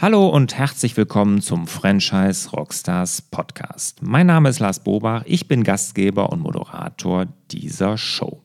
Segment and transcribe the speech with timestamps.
[0.00, 4.00] Hallo und herzlich willkommen zum Franchise Rockstars Podcast.
[4.00, 8.40] Mein Name ist Lars Bobach, ich bin Gastgeber und Moderator dieser Show.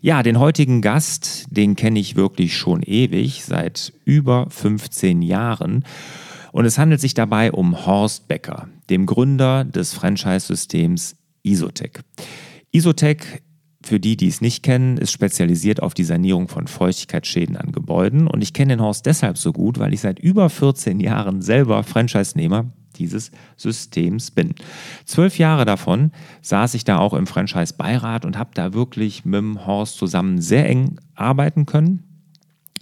[0.00, 5.84] Ja, den heutigen Gast, den kenne ich wirklich schon ewig, seit über 15 Jahren.
[6.50, 12.00] Und es handelt sich dabei um Horst Becker, dem Gründer des Franchise-Systems Isotec.
[12.72, 13.44] Isotec
[13.82, 18.26] für die, die es nicht kennen, ist spezialisiert auf die Sanierung von Feuchtigkeitsschäden an Gebäuden.
[18.26, 21.82] Und ich kenne den Horst deshalb so gut, weil ich seit über 14 Jahren selber
[21.82, 24.54] Franchise-Nehmer dieses Systems bin.
[25.04, 29.66] Zwölf Jahre davon saß ich da auch im Franchise-Beirat und habe da wirklich mit dem
[29.66, 32.04] Horst zusammen sehr eng arbeiten können.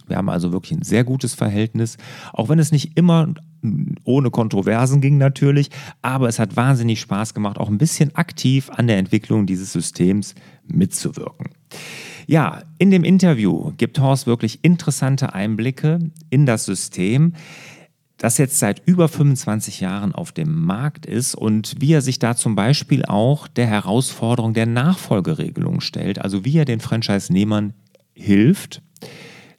[0.07, 1.97] Wir haben also wirklich ein sehr gutes Verhältnis,
[2.33, 3.33] auch wenn es nicht immer
[4.03, 5.69] ohne Kontroversen ging natürlich,
[6.01, 10.35] aber es hat wahnsinnig Spaß gemacht, auch ein bisschen aktiv an der Entwicklung dieses Systems
[10.73, 11.51] mitzuwirken.
[12.27, 17.33] Ja, in dem Interview gibt Horst wirklich interessante Einblicke in das System,
[18.17, 22.35] das jetzt seit über 25 Jahren auf dem Markt ist und wie er sich da
[22.35, 27.73] zum Beispiel auch der Herausforderung der Nachfolgeregelung stellt, also wie er den Franchise-Nehmern
[28.13, 28.83] hilft,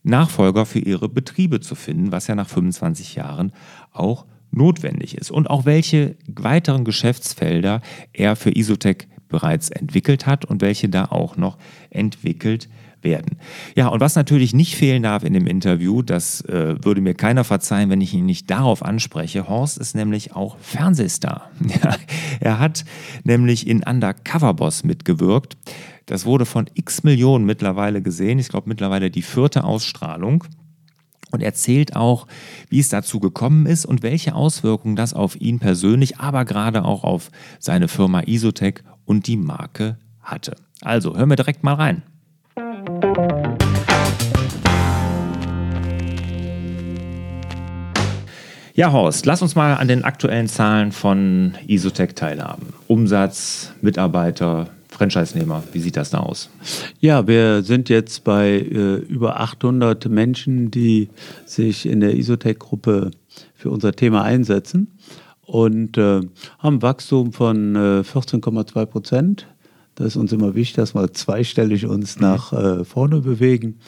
[0.05, 3.53] Nachfolger für ihre Betriebe zu finden, was ja nach 25 Jahren
[3.93, 5.31] auch notwendig ist.
[5.31, 7.81] Und auch welche weiteren Geschäftsfelder
[8.13, 11.59] er für Isotec bereits entwickelt hat und welche da auch noch
[11.91, 12.69] entwickelt
[13.03, 13.39] werden.
[13.75, 17.43] Ja, und was natürlich nicht fehlen darf in dem Interview, das äh, würde mir keiner
[17.43, 19.49] verzeihen, wenn ich ihn nicht darauf anspreche.
[19.49, 21.51] Horst ist nämlich auch Fernsehstar.
[21.83, 21.97] Ja,
[22.41, 22.85] er hat
[23.25, 25.57] nämlich in Undercover Boss mitgewirkt.
[26.07, 28.39] Das wurde von x Millionen mittlerweile gesehen.
[28.39, 30.45] Ich glaube mittlerweile die vierte Ausstrahlung.
[31.33, 32.27] Und erzählt auch,
[32.69, 37.05] wie es dazu gekommen ist und welche Auswirkungen das auf ihn persönlich, aber gerade auch
[37.05, 40.55] auf seine Firma Isotec und die Marke hatte.
[40.83, 42.03] Also hören wir direkt mal rein.
[48.75, 52.73] Ja, Horst, lass uns mal an den aktuellen Zahlen von Isotec teilhaben.
[52.89, 55.63] Umsatz, Mitarbeiter, Franchise-Nehmer.
[55.73, 56.51] Wie sieht das da aus?
[57.01, 61.09] Ja, wir sind jetzt bei äh, über 800 Menschen, die
[61.47, 63.11] sich in der Isotech-Gruppe
[63.55, 64.89] für unser Thema einsetzen
[65.47, 66.21] und äh,
[66.59, 69.47] haben Wachstum von äh, 14,2 Prozent.
[69.95, 72.23] Das ist uns immer wichtig, dass wir zweistellig uns mhm.
[72.23, 73.79] nach äh, vorne bewegen.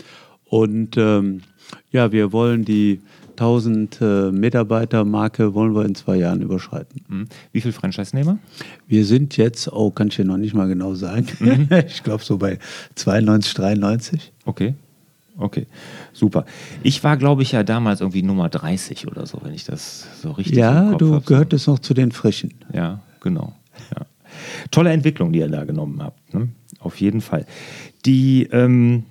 [0.44, 1.42] Und ähm,
[1.90, 3.00] ja, wir wollen die
[3.34, 7.02] 1000 äh, Mitarbeiter-Marke wollen wir in zwei Jahren überschreiten.
[7.08, 7.28] Mhm.
[7.52, 8.38] Wie viele Franchise-Nehmer?
[8.86, 11.26] Wir sind jetzt, oh, kann ich dir noch nicht mal genau sagen.
[11.40, 11.68] Mhm.
[11.86, 12.58] ich glaube so bei
[12.94, 14.32] 92, 93.
[14.44, 14.74] Okay.
[15.36, 15.66] Okay,
[16.12, 16.44] super.
[16.84, 20.30] Ich war, glaube ich, ja damals irgendwie Nummer 30 oder so, wenn ich das so
[20.30, 21.72] richtig Ja, du hab, gehörtest so.
[21.72, 22.54] noch zu den Frischen.
[22.72, 23.52] Ja, genau.
[23.96, 24.06] Ja.
[24.70, 26.34] Tolle Entwicklung, die ihr da genommen habt.
[26.34, 26.50] Ne?
[26.78, 27.46] Auf jeden Fall.
[28.06, 29.04] Die, ähm,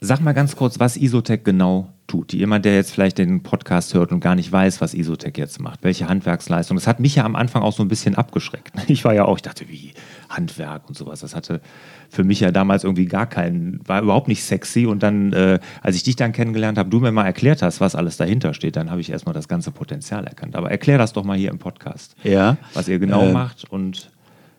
[0.00, 2.32] sag mal ganz kurz, was Isotech genau tut.
[2.32, 5.84] Jemand, der jetzt vielleicht den Podcast hört und gar nicht weiß, was Isotech jetzt macht,
[5.84, 6.76] welche Handwerksleistung.
[6.76, 8.72] Das hat mich ja am Anfang auch so ein bisschen abgeschreckt.
[8.88, 9.92] Ich war ja auch, ich dachte, wie
[10.28, 11.20] Handwerk und sowas.
[11.20, 11.60] Das hatte
[12.08, 14.86] für mich ja damals irgendwie gar keinen, war überhaupt nicht sexy.
[14.86, 17.94] Und dann, äh, als ich dich dann kennengelernt habe, du mir mal erklärt hast, was
[17.94, 20.56] alles dahinter steht, dann habe ich erstmal das ganze Potenzial erkannt.
[20.56, 22.16] Aber erklär das doch mal hier im Podcast.
[22.24, 22.56] Ja.
[22.74, 24.10] Was ihr genau äh, macht und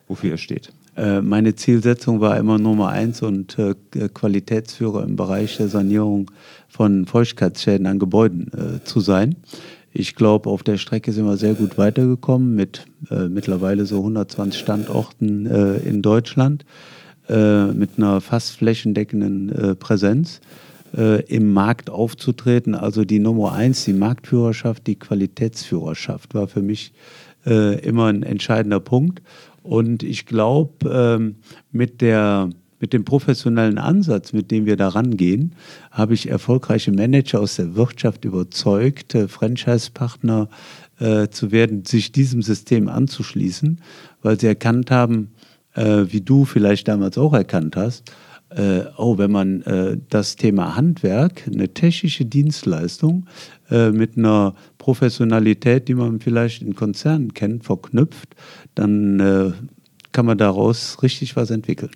[0.08, 0.72] wofür ihr steht.
[0.96, 3.76] Äh, meine Zielsetzung war immer Nummer eins und äh,
[4.14, 6.32] Qualitätsführer im Bereich der Sanierung
[6.68, 9.36] von Feuchtigkeitsschäden an Gebäuden äh, zu sein.
[9.94, 14.60] Ich glaube, auf der Strecke sind wir sehr gut weitergekommen mit äh, mittlerweile so 120
[14.60, 16.66] Standorten äh, in Deutschland,
[17.28, 20.42] äh, mit einer fast flächendeckenden Präsenz
[21.28, 22.76] im Markt aufzutreten.
[22.76, 26.92] Also die Nummer eins, die Marktführerschaft, die Qualitätsführerschaft war für mich
[27.46, 29.22] immer ein entscheidender Punkt.
[29.64, 31.36] Und ich glaube, ähm,
[31.72, 35.54] mit, mit dem professionellen Ansatz, mit dem wir da rangehen,
[35.92, 40.50] habe ich erfolgreiche Manager aus der Wirtschaft überzeugt, äh, Franchise-Partner
[41.00, 43.80] äh, zu werden, sich diesem System anzuschließen,
[44.22, 45.32] weil sie erkannt haben,
[45.74, 48.12] äh, wie du vielleicht damals auch erkannt hast,
[48.56, 53.26] äh, oh, wenn man äh, das Thema Handwerk, eine technische Dienstleistung
[53.70, 58.36] äh, mit einer Professionalität, die man vielleicht in Konzernen kennt, verknüpft,
[58.76, 59.52] dann äh,
[60.12, 61.92] kann man daraus richtig was entwickeln.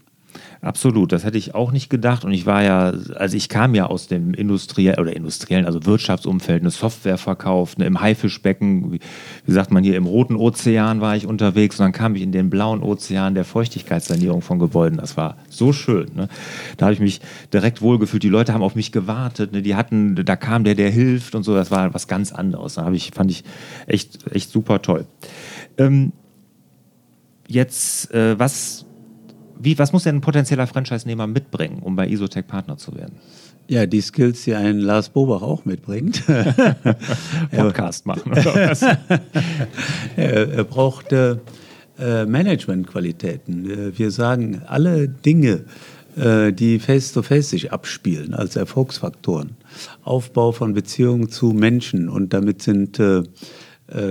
[0.62, 2.25] Absolut, das hätte ich auch nicht gedacht.
[2.25, 6.62] Und ich war ja, also ich kam ja aus dem industriellen oder industriellen, also Wirtschaftsumfeld,
[6.62, 9.00] eine Software verkauft, ne, im Haifischbecken, wie,
[9.46, 12.31] wie, sagt man hier, im Roten Ozean war ich unterwegs und dann kam ich in
[12.31, 14.98] den blauen Ozean der Feuchtigkeitssanierung von Gebäuden.
[14.98, 16.12] Das war so schön.
[16.16, 16.30] Ne?
[16.78, 17.22] Da habe ich mich
[17.54, 18.24] direkt wohlgefühlt.
[18.24, 19.51] Die Leute haben auf mich gewartet.
[19.51, 19.62] Ne?
[19.62, 21.54] Die hatten, da kam der, der hilft und so.
[21.54, 22.75] Das war was ganz anderes.
[22.75, 23.44] Da ich, fand ich
[23.88, 25.06] echt, echt super toll.
[25.78, 26.12] Ähm,
[27.48, 28.86] jetzt, äh, was
[29.60, 33.16] wie, was muss denn ein potenzieller Franchise-Nehmer mitbringen, um bei Isotech Partner zu werden?
[33.68, 36.24] Ja, die Skills, die ein Lars Bobach auch mitbringt.
[37.52, 38.81] Podcast machen oder was?
[40.16, 41.38] er, er braucht äh,
[41.98, 43.69] Managementqualitäten.
[43.69, 45.66] Äh, Wir sagen, alle Dinge,
[46.16, 49.58] äh, die face-to-face sich abspielen als Erfolgsfaktoren.
[50.04, 53.24] Aufbau von Beziehungen zu Menschen und damit sind äh, äh,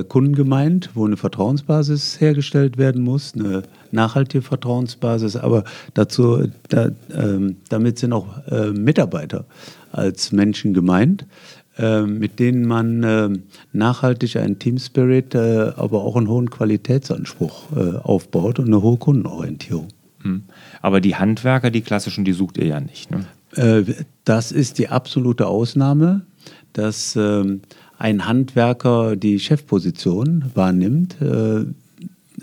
[0.09, 7.57] Kunden gemeint, wo eine Vertrauensbasis hergestellt werden muss, eine nachhaltige Vertrauensbasis, aber dazu, da, ähm,
[7.69, 9.47] damit sind auch äh, Mitarbeiter
[9.91, 11.27] als Menschen gemeint,
[11.77, 13.31] äh, mit denen man äh,
[13.73, 18.97] nachhaltig einen Team Spirit, äh, aber auch einen hohen Qualitätsanspruch äh, aufbaut und eine hohe
[18.97, 19.89] Kundenorientierung.
[20.23, 20.45] Hm.
[20.83, 23.11] Aber die Handwerker, die klassischen, die sucht ihr ja nicht.
[23.11, 23.25] Ne?
[23.57, 23.95] Äh,
[24.25, 26.23] das ist die absolute Ausnahme,
[26.73, 27.63] dass ähm,
[27.99, 31.21] ein Handwerker die Chefposition wahrnimmt.
[31.21, 31.65] Äh,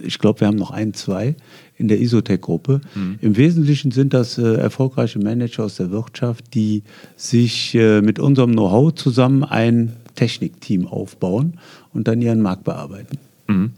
[0.01, 1.35] ich glaube, wir haben noch ein, zwei
[1.77, 2.81] in der Isotech-Gruppe.
[2.95, 3.19] Mhm.
[3.21, 6.83] Im Wesentlichen sind das äh, erfolgreiche Manager aus der Wirtschaft, die
[7.15, 11.59] sich äh, mit unserem Know-how zusammen ein Technikteam aufbauen
[11.93, 13.17] und dann ihren Markt bearbeiten.
[13.47, 13.71] Mhm.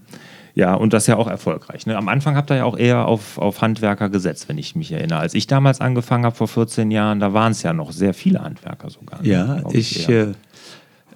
[0.55, 1.87] Ja, und das ja auch erfolgreich.
[1.87, 1.97] Ne?
[1.97, 5.19] Am Anfang habt ihr ja auch eher auf, auf Handwerker gesetzt, wenn ich mich erinnere.
[5.19, 8.43] Als ich damals angefangen habe vor 14 Jahren, da waren es ja noch sehr viele
[8.43, 9.23] Handwerker sogar.
[9.23, 9.29] Ne?
[9.29, 10.09] Ja, ich, ich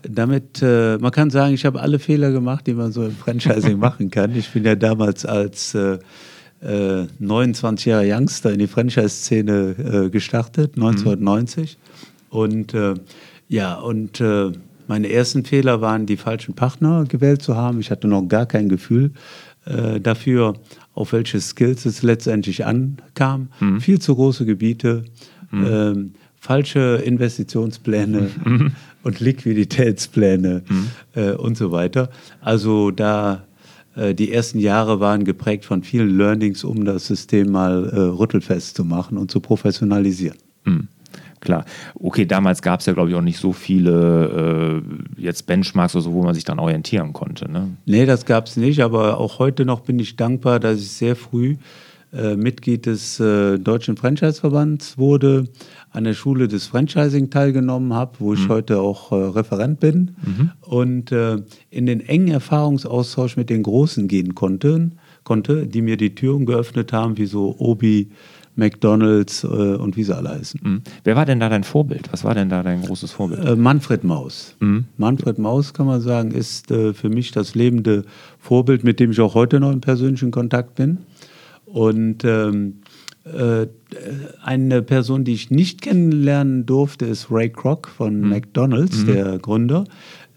[0.04, 3.80] damit, äh, man kann sagen, ich habe alle Fehler gemacht, die man so im Franchising
[3.80, 4.36] machen kann.
[4.36, 6.00] Ich bin ja damals als äh,
[6.62, 11.78] äh, 29-jähriger Youngster in die Franchise-Szene äh, gestartet, 1990.
[11.78, 12.38] Mhm.
[12.38, 12.96] Und äh,
[13.48, 14.52] ja, und äh,
[14.88, 17.80] meine ersten Fehler waren, die falschen Partner gewählt zu haben.
[17.80, 19.12] Ich hatte noch gar kein Gefühl
[20.02, 20.54] dafür,
[20.94, 23.50] auf welche Skills es letztendlich ankam.
[23.60, 23.82] Mhm.
[23.82, 25.04] Viel zu große Gebiete.
[25.52, 25.66] Mhm.
[25.70, 26.14] Ähm,
[26.48, 28.72] falsche Investitionspläne mhm.
[29.04, 30.88] und Liquiditätspläne mhm.
[31.14, 32.10] äh, und so weiter.
[32.40, 33.44] Also da
[33.98, 38.78] äh, die ersten Jahre waren geprägt von vielen Learnings, um das System mal äh, rüttelfest
[38.78, 40.38] zu machen und zu professionalisieren.
[40.64, 40.88] Mhm.
[41.42, 41.66] Klar.
[41.96, 44.82] Okay, damals gab es ja, glaube ich, auch nicht so viele
[45.18, 47.52] äh, jetzt Benchmarks oder so, wo man sich dann orientieren konnte.
[47.52, 47.72] Ne?
[47.86, 51.18] Nee, das gab es nicht, aber auch heute noch bin ich dankbar, dass ich sehr
[51.18, 51.58] früh
[52.13, 55.45] äh, Mitglied des äh, Deutschen Franchise-Verbands wurde,
[55.92, 58.50] an der Schule des Franchising teilgenommen habe, wo ich mhm.
[58.50, 60.51] heute auch äh, Referent bin mhm.
[60.62, 61.38] und äh,
[61.69, 64.92] in den engen Erfahrungsaustausch mit den Großen gehen konnte,
[65.24, 68.10] konnte, die mir die Türen geöffnet haben, wie so Obi,
[68.57, 70.60] McDonalds äh, und wie sie alle heißen.
[70.63, 70.81] Mhm.
[71.03, 72.12] Wer war denn da dein Vorbild?
[72.12, 73.45] Was war denn da dein großes Vorbild?
[73.45, 74.56] Äh, Manfred Maus.
[74.60, 74.86] Mhm.
[74.98, 78.03] Manfred Maus, kann man sagen, ist äh, für mich das lebende
[78.39, 80.98] Vorbild, mit dem ich auch heute noch in persönlichen Kontakt bin.
[81.68, 82.81] Und ähm,
[83.25, 83.68] äh,
[84.42, 88.30] eine Person, die ich nicht kennenlernen durfte, ist Ray Kroc von mhm.
[88.30, 89.08] McDonald's, mhm.
[89.08, 89.84] der Gründer.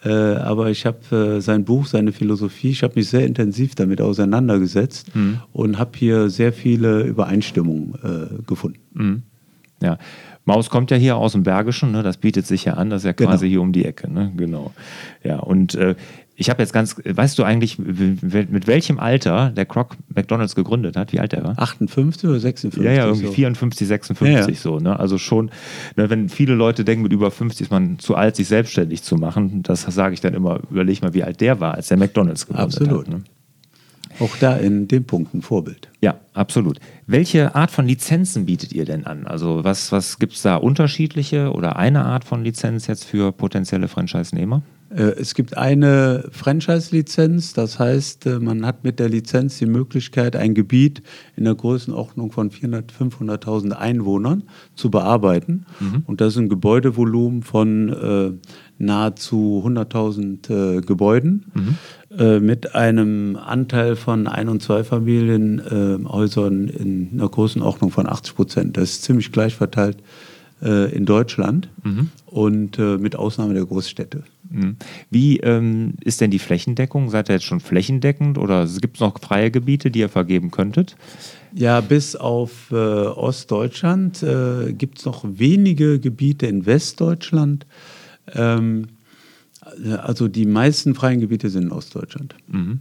[0.05, 4.01] Äh, aber ich habe äh, sein Buch, seine Philosophie, ich habe mich sehr intensiv damit
[4.01, 5.41] auseinandergesetzt mhm.
[5.53, 8.81] und habe hier sehr viele Übereinstimmungen äh, gefunden.
[8.95, 9.23] Mhm.
[9.83, 9.99] Ja.
[10.47, 12.03] Maus kommt ja hier aus dem Bergischen, ne?
[12.03, 13.51] das bietet sich ja an, das ist ja quasi genau.
[13.51, 14.11] hier um die Ecke.
[14.11, 14.33] Ne?
[14.37, 14.73] Genau.
[15.23, 15.95] Ja, und äh,
[16.41, 21.13] ich habe jetzt ganz, weißt du eigentlich, mit welchem Alter der Croc McDonalds gegründet hat?
[21.13, 21.59] Wie alt er war?
[21.59, 22.83] 58 oder 56?
[22.83, 23.33] Ja, ja, irgendwie so.
[23.33, 24.55] 54, 56 ja, ja.
[24.55, 24.79] so.
[24.79, 24.99] Ne?
[24.99, 25.51] Also schon,
[25.97, 29.17] ne, wenn viele Leute denken, mit über 50 ist man zu alt, sich selbstständig zu
[29.17, 32.47] machen, das sage ich dann immer, überleg mal, wie alt der war, als der McDonalds
[32.47, 33.07] gegründet Absolut.
[33.07, 33.13] hat.
[33.13, 33.25] Ne?
[34.19, 35.91] Auch da in dem Punkt ein Vorbild.
[36.01, 36.81] Ja, absolut.
[37.07, 39.27] Welche Art von Lizenzen bietet ihr denn an?
[39.27, 43.89] Also was, was gibt es da unterschiedliche oder eine Art von Lizenz jetzt für potenzielle
[43.89, 44.63] Franchise-Nehmer?
[44.91, 50.37] Äh, es gibt eine Franchise-Lizenz, das heißt, äh, man hat mit der Lizenz die Möglichkeit,
[50.37, 51.03] ein Gebiet
[51.37, 54.45] in der Größenordnung von 400.000, 500.000 Einwohnern
[54.75, 55.67] zu bearbeiten.
[55.79, 56.03] Mhm.
[56.07, 58.33] Und das ist ein Gebäudevolumen von äh,
[58.79, 62.19] nahezu 100.000 äh, Gebäuden mhm.
[62.19, 68.77] äh, mit einem Anteil von Ein- und Zweifamilienhäusern in einer Größenordnung von 80 Prozent.
[68.77, 69.99] Das ist ziemlich gleich verteilt
[70.61, 72.11] in Deutschland mhm.
[72.27, 74.25] und mit Ausnahme der Großstädte.
[74.51, 74.77] Mhm.
[75.11, 77.09] Wie ähm, ist denn die Flächendeckung?
[77.09, 80.97] Seid ihr jetzt schon flächendeckend oder gibt es noch freie Gebiete, die ihr vergeben könntet?
[81.55, 87.67] Ja, bis auf äh, Ostdeutschland äh, gibt es noch wenige Gebiete in Westdeutschland.
[88.35, 88.89] Ähm,
[90.03, 92.35] also die meisten freien Gebiete sind in Ostdeutschland.
[92.49, 92.81] Mhm.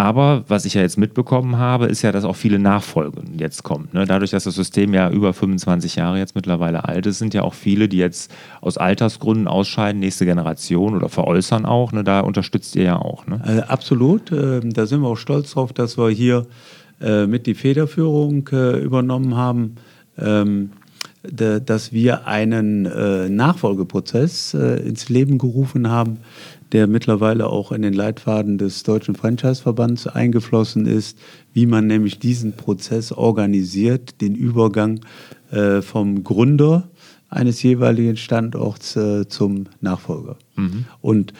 [0.00, 3.88] Aber was ich ja jetzt mitbekommen habe, ist ja, dass auch viele Nachfolgen jetzt kommen.
[3.92, 4.06] Ne?
[4.06, 7.52] Dadurch, dass das System ja über 25 Jahre jetzt mittlerweile alt ist, sind ja auch
[7.52, 11.92] viele, die jetzt aus Altersgründen ausscheiden, nächste Generation oder veräußern auch.
[11.92, 12.02] Ne?
[12.02, 13.26] Da unterstützt ihr ja auch.
[13.26, 13.42] Ne?
[13.46, 14.32] Äh, absolut.
[14.32, 16.46] Äh, da sind wir auch stolz drauf, dass wir hier
[17.02, 19.74] äh, mit die Federführung äh, übernommen haben.
[20.18, 20.70] Ähm,
[21.22, 26.18] dass wir einen äh, Nachfolgeprozess äh, ins Leben gerufen haben,
[26.72, 31.18] der mittlerweile auch in den Leitfaden des Deutschen Franchise-Verbands eingeflossen ist,
[31.52, 35.00] wie man nämlich diesen Prozess organisiert, den Übergang
[35.50, 36.88] äh, vom Gründer
[37.28, 38.98] eines jeweiligen Standorts
[39.28, 40.34] zum Nachfolger.
[40.56, 40.86] Mhm.
[41.00, 41.32] Und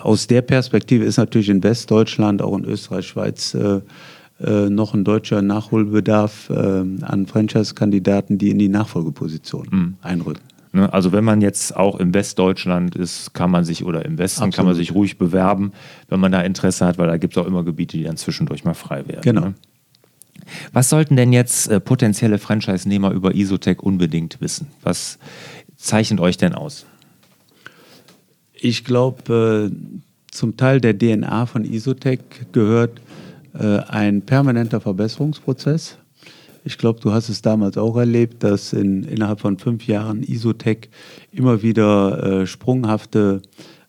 [0.00, 3.54] aus der Perspektive ist natürlich in Westdeutschland, auch in Österreich, Schweiz,
[4.44, 9.94] äh, noch ein deutscher Nachholbedarf äh, an Franchise-Kandidaten, die in die Nachfolgeposition mhm.
[10.02, 10.42] einrücken.
[10.72, 14.40] Ne, also wenn man jetzt auch im Westdeutschland ist, kann man sich oder im Westen
[14.42, 14.56] Absolut.
[14.56, 15.72] kann man sich ruhig bewerben,
[16.08, 18.64] wenn man da Interesse hat, weil da gibt es auch immer Gebiete, die dann zwischendurch
[18.64, 19.22] mal frei werden.
[19.22, 19.40] Genau.
[19.40, 19.54] Ne?
[20.72, 24.66] Was sollten denn jetzt äh, potenzielle Franchise-Nehmer über Isotech unbedingt wissen?
[24.82, 25.18] Was
[25.76, 26.86] zeichnet euch denn aus?
[28.52, 29.76] Ich glaube, äh,
[30.30, 32.20] zum Teil der DNA von Isotech
[32.50, 33.00] gehört
[33.58, 35.98] äh, ein permanenter Verbesserungsprozess.
[36.64, 40.88] Ich glaube, du hast es damals auch erlebt, dass in, innerhalb von fünf Jahren Isotech
[41.30, 43.42] immer wieder äh, sprunghafte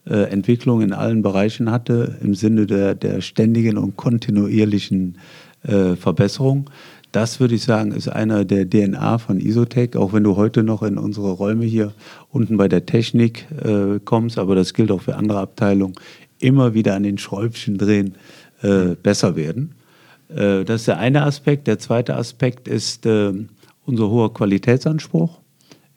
[0.05, 5.17] äh, Entwicklungen in allen Bereichen hatte, im Sinne der, der ständigen und kontinuierlichen
[5.63, 6.69] äh, Verbesserung.
[7.11, 10.83] Das würde ich sagen, ist einer der DNA von Isotech, auch wenn du heute noch
[10.83, 11.93] in unsere Räume hier
[12.29, 15.95] unten bei der Technik äh, kommst, aber das gilt auch für andere Abteilungen,
[16.39, 18.15] immer wieder an den Schräubchen drehen,
[18.61, 19.75] äh, besser werden.
[20.29, 21.67] Äh, das ist der eine Aspekt.
[21.67, 23.33] Der zweite Aspekt ist äh,
[23.85, 25.39] unser hoher Qualitätsanspruch,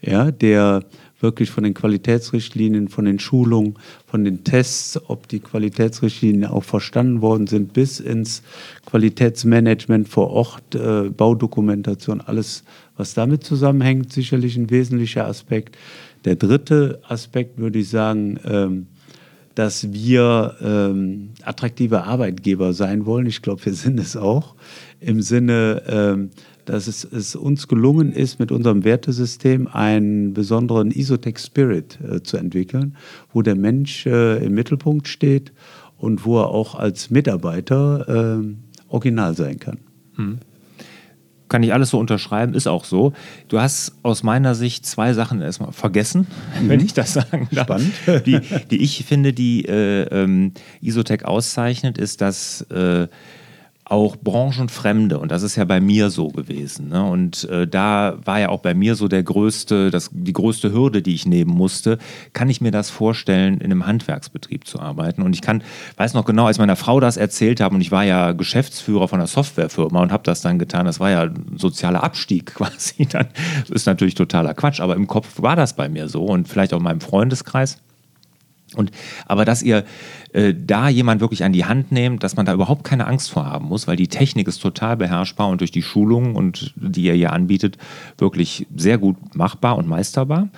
[0.00, 0.84] ja, der
[1.20, 3.74] wirklich von den Qualitätsrichtlinien, von den Schulungen,
[4.06, 8.42] von den Tests, ob die Qualitätsrichtlinien auch verstanden worden sind, bis ins
[8.86, 12.62] Qualitätsmanagement vor Ort, äh, Baudokumentation, alles,
[12.96, 15.76] was damit zusammenhängt, sicherlich ein wesentlicher Aspekt.
[16.24, 18.86] Der dritte Aspekt würde ich sagen, ähm,
[19.58, 23.26] dass wir ähm, attraktive Arbeitgeber sein wollen.
[23.26, 24.54] Ich glaube, wir sind es auch.
[25.00, 26.30] Im Sinne, ähm,
[26.64, 32.36] dass es, es, uns gelungen ist, mit unserem Wertesystem einen besonderen Isotech Spirit äh, zu
[32.36, 32.96] entwickeln,
[33.32, 35.52] wo der Mensch äh, im Mittelpunkt steht
[35.96, 38.54] und wo er auch als Mitarbeiter äh,
[38.88, 39.78] original sein kann.
[40.16, 40.38] Mhm
[41.48, 43.12] kann ich alles so unterschreiben, ist auch so.
[43.48, 46.26] Du hast aus meiner Sicht zwei Sachen erstmal vergessen,
[46.60, 46.68] mhm.
[46.68, 47.66] wenn ich das sagen darf.
[47.66, 47.92] Spannend.
[48.26, 48.40] Die,
[48.70, 53.08] die ich finde, die äh, ähm, Isotech auszeichnet, ist, dass äh,
[53.88, 56.88] auch branchenfremde und das ist ja bei mir so gewesen.
[56.88, 57.02] Ne?
[57.02, 61.00] Und äh, da war ja auch bei mir so der größte, das, die größte Hürde,
[61.00, 61.98] die ich nehmen musste.
[62.34, 65.22] Kann ich mir das vorstellen, in einem Handwerksbetrieb zu arbeiten?
[65.22, 65.62] Und ich kann,
[65.96, 69.20] weiß noch genau, als meiner Frau das erzählt habe und ich war ja Geschäftsführer von
[69.20, 73.06] einer Softwarefirma und habe das dann getan, das war ja ein sozialer Abstieg quasi.
[73.06, 73.28] Dann
[73.60, 76.74] das ist natürlich totaler Quatsch, aber im Kopf war das bei mir so und vielleicht
[76.74, 77.78] auch in meinem Freundeskreis.
[78.74, 78.90] Und,
[79.26, 79.84] aber dass ihr
[80.32, 83.46] äh, da jemand wirklich an die Hand nehmt, dass man da überhaupt keine Angst vor
[83.46, 87.14] haben muss, weil die Technik ist total beherrschbar und durch die Schulungen und die ihr
[87.14, 87.78] hier anbietet,
[88.18, 90.48] wirklich sehr gut machbar und meisterbar.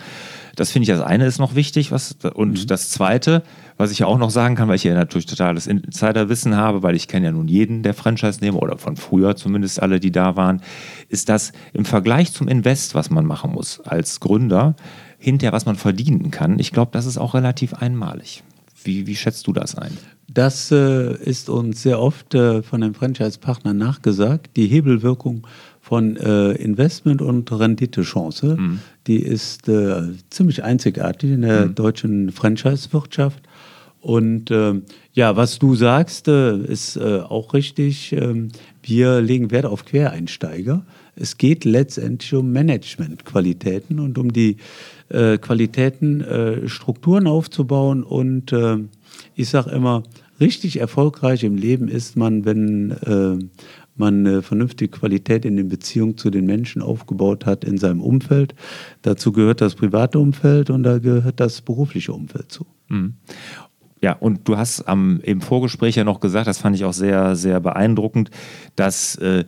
[0.57, 1.93] Das finde ich, das eine ist noch wichtig.
[1.93, 2.67] Was, und mhm.
[2.67, 3.43] das zweite,
[3.77, 6.97] was ich ja auch noch sagen kann, weil ich ja natürlich totales Insiderwissen habe, weil
[6.97, 10.61] ich kenne ja nun jeden der Franchise-Nehmer oder von früher zumindest alle, die da waren,
[11.09, 14.75] ist das im Vergleich zum Invest, was man machen muss als Gründer,
[15.21, 18.43] hinterher, was man verdienen kann, ich glaube, das ist auch relativ einmalig.
[18.83, 19.97] Wie, wie schätzt du das ein?
[20.27, 24.57] Das äh, ist uns sehr oft äh, von den Franchise-Partnern nachgesagt.
[24.57, 25.47] Die Hebelwirkung
[25.81, 28.81] von äh, Investment und Renditechance, mhm.
[29.07, 31.75] die ist äh, ziemlich einzigartig in der mhm.
[31.75, 33.43] deutschen Franchise-Wirtschaft.
[34.01, 38.17] Und ähm, ja, was du sagst, äh, ist äh, auch richtig.
[38.83, 40.85] Wir legen Wert auf Quereinsteiger.
[41.15, 44.57] Es geht letztendlich um Managementqualitäten und um die
[45.09, 48.03] äh, Qualitäten, äh, Strukturen aufzubauen.
[48.03, 48.79] Und äh,
[49.35, 50.03] ich sage immer,
[50.41, 53.39] richtig erfolgreich im Leben ist man, wenn äh,
[54.01, 58.55] man eine vernünftige Qualität in den Beziehungen zu den Menschen aufgebaut hat in seinem Umfeld.
[59.03, 62.67] Dazu gehört das private Umfeld und da gehört das berufliche Umfeld zu.
[62.89, 63.15] Mhm.
[64.03, 67.37] Ja, und du hast am, im Vorgespräch ja noch gesagt, das fand ich auch sehr,
[67.37, 68.31] sehr beeindruckend,
[68.75, 69.45] dass äh,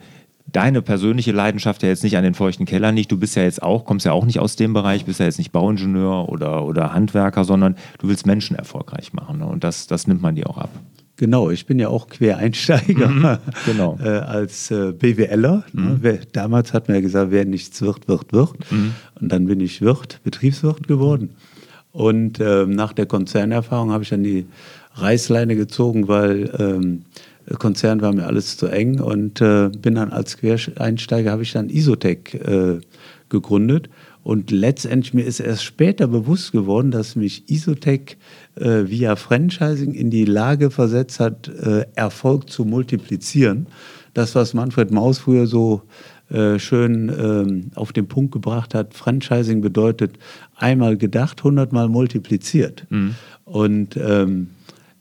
[0.51, 3.11] deine persönliche Leidenschaft ja jetzt nicht an den feuchten Keller liegt.
[3.11, 5.39] Du bist ja jetzt auch, kommst ja auch nicht aus dem Bereich, bist ja jetzt
[5.39, 9.39] nicht Bauingenieur oder, oder Handwerker, sondern du willst Menschen erfolgreich machen.
[9.39, 9.47] Ne?
[9.47, 10.69] Und das, das nimmt man dir auch ab.
[11.15, 13.97] Genau, ich bin ja auch Quereinsteiger mhm, genau.
[14.03, 15.63] äh, als äh, BWLer.
[15.71, 15.99] Ne?
[16.01, 16.19] Mhm.
[16.31, 18.71] Damals hat man ja gesagt, wer nichts wird, wird, wird.
[18.71, 18.93] Mhm.
[19.19, 21.35] Und dann bin ich Wirt, Betriebswirt geworden.
[21.93, 24.47] Und äh, nach der Konzernerfahrung habe ich dann die
[24.95, 27.03] Reißleine gezogen, weil ähm,
[27.59, 31.69] Konzern war mir alles zu eng und äh, bin dann als Quereinsteiger, habe ich dann
[31.69, 32.79] Isotech äh,
[33.29, 33.89] gegründet.
[34.23, 38.17] Und letztendlich mir ist erst später bewusst geworden, dass mich Isotech
[38.55, 43.67] äh, via Franchising in die Lage versetzt hat, äh, Erfolg zu multiplizieren.
[44.13, 45.81] Das, was Manfred Maus früher so
[46.29, 48.93] äh, schön ähm, auf den Punkt gebracht hat.
[48.93, 50.17] Franchising bedeutet
[50.63, 52.87] einmal gedacht, hundertmal multipliziert.
[52.89, 53.15] Mhm.
[53.45, 54.47] Und ähm,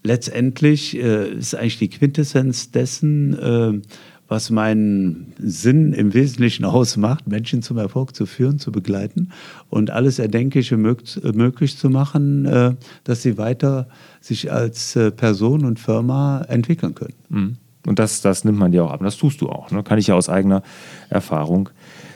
[0.02, 3.80] letztendlich äh, ist eigentlich die Quintessenz dessen, äh,
[4.28, 9.30] was meinen Sinn im Wesentlichen ausmacht, Menschen zum Erfolg zu führen, zu begleiten
[9.68, 13.88] und alles Erdenkliche möglich zu machen, äh, dass sie weiter
[14.20, 17.14] sich als äh, Person und Firma entwickeln können.
[17.28, 17.56] Mhm.
[17.86, 19.00] Und das, das nimmt man dir auch ab.
[19.00, 19.70] Und das tust du auch.
[19.70, 19.82] Ne?
[19.82, 20.62] Kann ich ja aus eigener
[21.10, 21.68] Erfahrung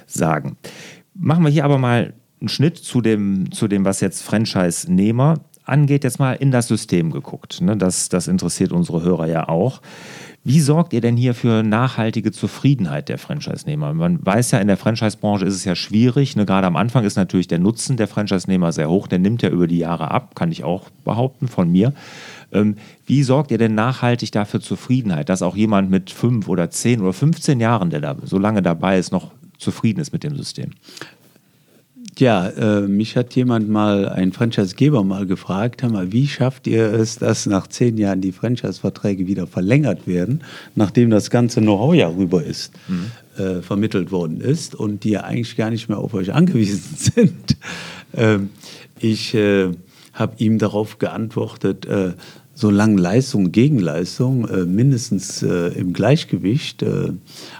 [0.07, 0.57] sagen.
[1.15, 6.05] Machen wir hier aber mal einen Schnitt zu dem, zu dem was jetzt Franchise-Nehmer angeht,
[6.05, 7.61] jetzt mal in das System geguckt.
[7.61, 7.77] Ne?
[7.77, 9.81] Das, das interessiert unsere Hörer ja auch.
[10.45, 13.95] Wie sorgt ihr denn hier für nachhaltige Zufriedenheit der Franchise-Nehmer?
[13.95, 16.37] Man weiß ja, in der Franchise-Branche ist es ja schwierig.
[16.37, 16.47] Ne?
[16.47, 19.09] Gerade am Anfang ist natürlich der Nutzen der Franchise-Nehmer sehr hoch.
[19.09, 21.93] Der nimmt ja über die Jahre ab, kann ich auch behaupten von mir.
[22.53, 22.77] Ähm,
[23.07, 27.13] wie sorgt ihr denn nachhaltig dafür Zufriedenheit, dass auch jemand mit fünf oder zehn oder
[27.13, 30.71] 15 Jahren, der da so lange dabei ist, noch zufrieden ist mit dem System?
[32.19, 37.19] Ja, äh, mich hat jemand mal, ein Franchisegeber mal gefragt, mal, wie schafft ihr es,
[37.19, 40.43] dass nach zehn Jahren die Franchise-Verträge wieder verlängert werden,
[40.75, 43.43] nachdem das ganze Know-how ja rüber ist, mhm.
[43.43, 47.57] äh, vermittelt worden ist und die ja eigentlich gar nicht mehr auf euch angewiesen sind.
[48.17, 48.49] Ähm,
[48.99, 49.73] ich äh,
[50.15, 52.15] habe ihm darauf geantwortet, äh,
[52.55, 57.13] solange Leistung Gegenleistung äh, mindestens äh, im Gleichgewicht, äh,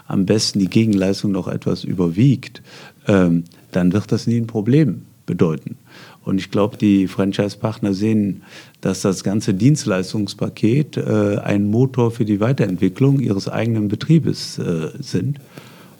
[0.07, 2.63] am besten die Gegenleistung noch etwas überwiegt,
[3.07, 3.43] ähm,
[3.77, 5.77] dann wird das nie ein Problem bedeuten.
[6.23, 8.41] Und ich glaube, die Franchise-Partner sehen,
[8.81, 15.39] dass das ganze Dienstleistungspaket äh, ein Motor für die Weiterentwicklung ihres eigenen Betriebes äh, sind.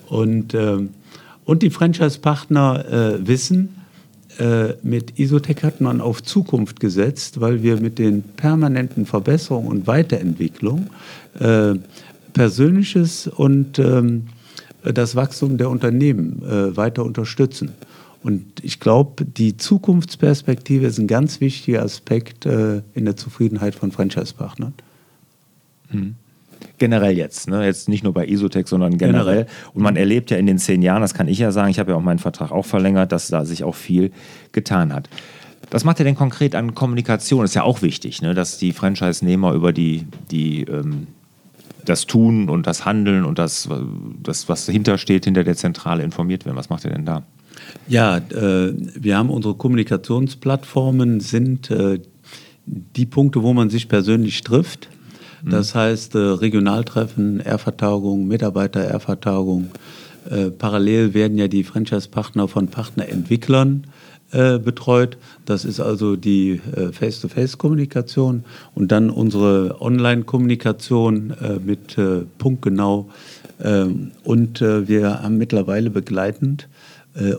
[0.08, 0.78] Und, äh,
[1.44, 2.84] und die Franchise-Partner
[3.20, 3.76] äh, wissen,
[4.38, 9.86] äh, mit Isotech hat man auf Zukunft gesetzt, weil wir mit den permanenten Verbesserungen und
[9.86, 10.88] Weiterentwicklung
[11.38, 11.74] äh,
[12.32, 14.26] Persönliches und ähm,
[14.82, 17.72] das Wachstum der Unternehmen äh, weiter unterstützen.
[18.22, 23.92] Und ich glaube, die Zukunftsperspektive ist ein ganz wichtiger Aspekt äh, in der Zufriedenheit von
[23.92, 24.74] Franchise-Partnern.
[25.90, 26.16] Mhm.
[26.78, 27.64] Generell jetzt, ne?
[27.64, 29.24] jetzt nicht nur bei Isotech, sondern generell.
[29.24, 29.46] generell.
[29.74, 31.92] Und man erlebt ja in den zehn Jahren, das kann ich ja sagen, ich habe
[31.92, 34.10] ja auch meinen Vertrag auch verlängert, dass da sich auch viel
[34.50, 35.08] getan hat.
[35.70, 37.42] Was macht ihr denn konkret an Kommunikation?
[37.42, 38.34] Das ist ja auch wichtig, ne?
[38.34, 41.06] dass die Franchise-Nehmer über die, die ähm,
[41.88, 43.68] das Tun und das Handeln und das,
[44.22, 46.56] das, was dahinter steht, hinter der Zentrale informiert werden.
[46.56, 47.22] Was macht ihr denn da?
[47.88, 52.00] Ja, äh, wir haben unsere Kommunikationsplattformen, sind äh,
[52.66, 54.88] die Punkte, wo man sich persönlich trifft.
[55.42, 55.50] Mhm.
[55.50, 59.70] Das heißt äh, Regionaltreffen, Ehrvertagung, Mitarbeiter-Ehrvertagung.
[60.30, 65.16] Äh, parallel werden ja die Franchise-Partner von Partnerentwicklern äh, betreut.
[65.46, 73.08] Das ist also die äh, Face-to-Face-Kommunikation und dann unsere Online-Kommunikation äh, mit äh, punktgenau.
[73.62, 76.68] Ähm, und äh, wir haben mittlerweile begleitend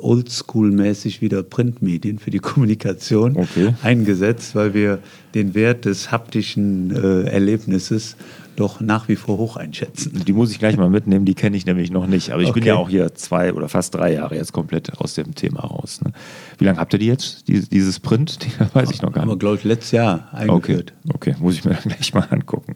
[0.01, 3.75] oldschool-mäßig wieder Printmedien für die Kommunikation okay.
[3.81, 4.99] eingesetzt, weil wir
[5.35, 8.17] den Wert des haptischen Erlebnisses
[8.59, 10.23] doch nach wie vor hoch einschätzen.
[10.25, 12.31] Die muss ich gleich mal mitnehmen, die kenne ich nämlich noch nicht.
[12.31, 12.59] Aber ich okay.
[12.59, 16.01] bin ja auch hier zwei oder fast drei Jahre jetzt komplett aus dem Thema raus.
[16.03, 16.11] Ne?
[16.57, 18.39] Wie lange habt ihr die jetzt, dieses Print?
[18.43, 19.31] Die weiß ich noch gar nicht.
[19.31, 20.93] Aber glaube ich letztes Jahr eingeführt.
[21.07, 21.31] Okay.
[21.31, 22.75] okay, muss ich mir gleich mal angucken.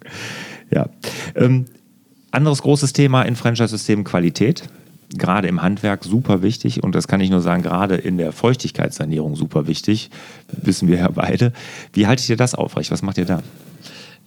[0.71, 0.89] Ja.
[1.35, 1.65] Ähm,
[2.31, 4.63] anderes großes Thema in Franchise-Systemen Qualität
[5.15, 9.35] gerade im Handwerk super wichtig und das kann ich nur sagen, gerade in der Feuchtigkeitssanierung
[9.35, 10.09] super wichtig,
[10.47, 11.53] wissen wir ja beide.
[11.93, 12.91] Wie haltet ihr das aufrecht?
[12.91, 13.43] Was macht ihr da?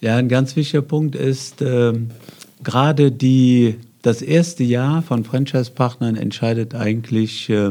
[0.00, 1.92] Ja, ein ganz wichtiger Punkt ist, äh,
[2.62, 7.70] gerade die, das erste Jahr von Franchise-Partnern entscheidet eigentlich äh,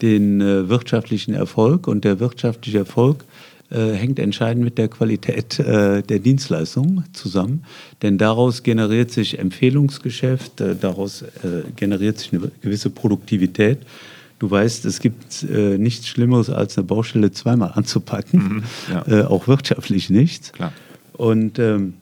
[0.00, 3.24] den äh, wirtschaftlichen Erfolg und der wirtschaftliche Erfolg
[3.70, 7.64] äh, hängt entscheidend mit der Qualität äh, der Dienstleistung zusammen,
[8.02, 11.24] denn daraus generiert sich Empfehlungsgeschäft, äh, daraus
[11.76, 13.78] generiert sich eine gewisse Produktivität.
[14.40, 19.20] Du weißt, es gibt äh, nichts Schlimmeres, als eine Baustelle zweimal anzupacken, mhm, ja.
[19.20, 20.50] äh, auch wirtschaftlich nichts.
[20.50, 20.72] Klar.
[21.12, 21.94] Und ähm,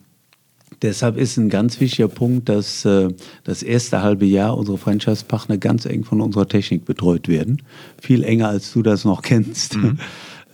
[0.83, 3.09] deshalb ist ein ganz wichtiger Punkt, dass äh,
[3.45, 7.63] das erste halbe Jahr unsere Franchise-Partner ganz eng von unserer Technik betreut werden.
[8.01, 9.77] Viel enger, als du das noch kennst.
[9.77, 9.99] Mhm.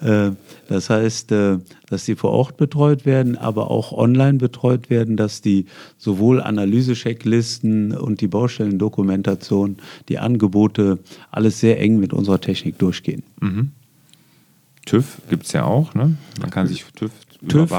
[0.01, 0.33] Äh,
[0.69, 5.41] das heißt, äh, dass die vor Ort betreut werden, aber auch online betreut werden, dass
[5.41, 5.67] die
[5.97, 9.77] sowohl Analyse-Checklisten und die Baustellendokumentation,
[10.09, 10.99] die Angebote,
[11.31, 13.23] alles sehr eng mit unserer Technik durchgehen.
[13.41, 13.71] Mhm.
[14.87, 16.17] TÜV gibt es ja auch, ne?
[16.41, 17.11] Man kann sich TÜV
[17.49, 17.71] TÜV,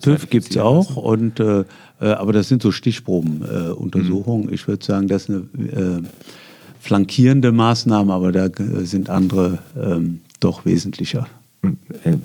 [0.00, 1.64] TÜV gibt es auch, und, äh,
[2.00, 4.46] äh, aber das sind so Stichprobenuntersuchungen.
[4.46, 4.52] Mhm.
[4.52, 6.02] Ich würde sagen, das ist eine äh,
[6.80, 11.26] flankierende Maßnahme, aber da äh, sind andere ähm, doch wesentlicher.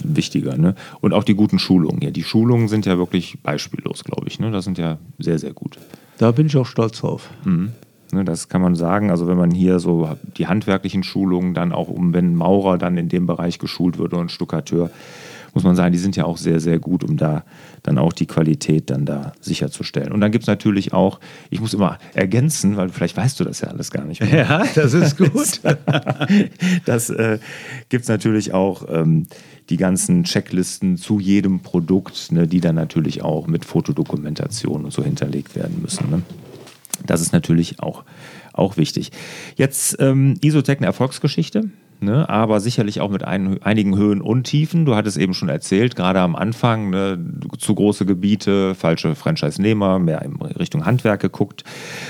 [0.04, 0.58] Wichtiger.
[0.58, 0.76] Ne?
[1.02, 2.02] Und auch die guten Schulungen.
[2.02, 4.40] Ja, die Schulungen sind ja wirklich beispiellos, glaube ich.
[4.40, 4.50] Ne?
[4.50, 5.78] Das sind ja sehr, sehr gut.
[6.18, 7.30] Da bin ich auch stolz drauf.
[7.44, 7.72] Mhm.
[8.12, 9.12] Ne, das kann man sagen.
[9.12, 13.10] Also wenn man hier so die handwerklichen Schulungen dann auch um, wenn Maurer dann in
[13.10, 14.90] dem Bereich geschult wird und Stuckateur,
[15.56, 17.44] muss man sagen, die sind ja auch sehr, sehr gut, um da
[17.82, 20.12] dann auch die Qualität dann da sicherzustellen.
[20.12, 23.62] Und dann gibt es natürlich auch, ich muss immer ergänzen, weil vielleicht weißt du das
[23.62, 24.46] ja alles gar nicht mehr.
[24.46, 25.62] Ja, das ist gut.
[26.86, 27.40] das äh,
[27.90, 29.28] gibt es natürlich auch ähm,
[29.70, 35.04] die ganzen Checklisten zu jedem Produkt, ne, die dann natürlich auch mit Fotodokumentation und so
[35.04, 36.10] hinterlegt werden müssen.
[36.10, 36.22] Ne?
[37.06, 38.04] Das ist natürlich auch,
[38.54, 39.12] auch wichtig.
[39.56, 41.70] Jetzt ähm, Isotech eine Erfolgsgeschichte.
[42.06, 44.86] Ne, aber sicherlich auch mit ein, einigen Höhen und Tiefen.
[44.86, 47.18] Du hattest eben schon erzählt, gerade am Anfang, ne,
[47.58, 51.64] zu große Gebiete, falsche Franchise-Nehmer, mehr in Richtung Handwerk geguckt.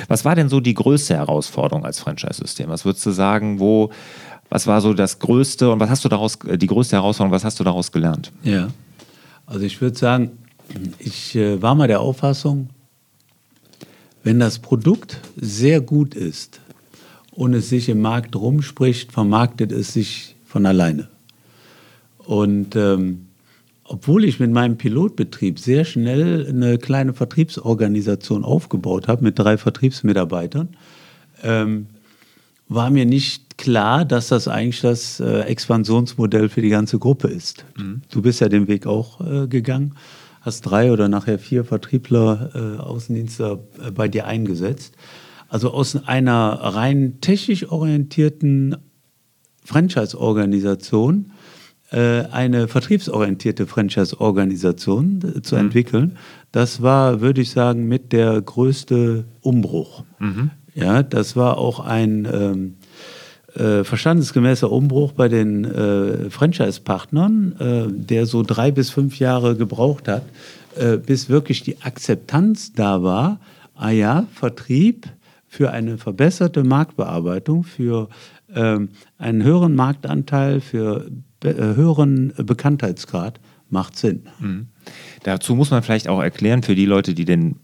[0.10, 2.68] Was war denn so die größte Herausforderung als Franchise-System?
[2.68, 3.90] Was würdest du sagen, wo,
[4.50, 7.58] was war so das größte und was hast du daraus, die größte Herausforderung, was hast
[7.62, 8.34] du daraus gelernt?
[8.44, 8.68] Ja,
[9.46, 10.32] also ich würde sagen,
[11.00, 12.68] ich äh, war mal der Auffassung,
[14.24, 16.60] wenn das Produkt sehr gut ist
[17.36, 21.10] und es sich im Markt rumspricht, vermarktet es sich von alleine.
[22.20, 23.28] Und ähm,
[23.84, 30.70] obwohl ich mit meinem Pilotbetrieb sehr schnell eine kleine Vertriebsorganisation aufgebaut habe mit drei Vertriebsmitarbeitern,
[31.44, 31.88] ähm,
[32.68, 37.64] war mir nicht klar, dass das eigentlich das äh, Expansionsmodell für die ganze Gruppe ist.
[37.78, 38.02] Mhm.
[38.10, 39.94] Du bist ja den Weg auch äh, gegangen
[40.46, 44.94] hast drei oder nachher vier Vertriebler, äh, Außendienstler äh, bei dir eingesetzt.
[45.50, 48.78] Also aus einer rein technisch orientierten
[49.64, 51.32] Franchise-Organisation
[51.92, 55.62] äh, eine vertriebsorientierte Franchise-Organisation äh, zu mhm.
[55.62, 56.18] entwickeln,
[56.52, 60.04] das war, würde ich sagen, mit der größte Umbruch.
[60.20, 60.52] Mhm.
[60.74, 62.76] Ja, das war auch ein ähm,
[63.56, 70.08] äh, verstandesgemäßer Umbruch bei den äh, Franchise-Partnern, äh, der so drei bis fünf Jahre gebraucht
[70.08, 70.24] hat,
[70.78, 73.40] äh, bis wirklich die Akzeptanz da war,
[73.76, 75.08] ah ja, Vertrieb
[75.56, 78.10] für eine verbesserte Marktbearbeitung, für
[78.54, 83.40] ähm, einen höheren Marktanteil, für be äh, höheren Bekanntheitsgrad
[83.70, 84.24] macht Sinn.
[84.40, 84.68] Mhm.
[85.24, 87.56] Dazu muss man vielleicht auch erklären für die Leute, die den